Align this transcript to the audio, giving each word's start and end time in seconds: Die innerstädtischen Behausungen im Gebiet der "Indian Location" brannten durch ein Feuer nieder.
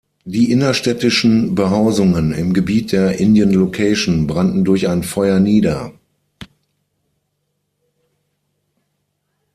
Die 0.25 0.51
innerstädtischen 0.51 1.53
Behausungen 1.53 2.33
im 2.33 2.55
Gebiet 2.55 2.91
der 2.91 3.19
"Indian 3.19 3.51
Location" 3.53 4.25
brannten 4.25 4.65
durch 4.65 4.87
ein 4.87 5.03
Feuer 5.03 5.39
nieder. 5.39 5.93